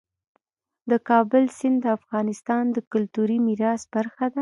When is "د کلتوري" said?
2.75-3.37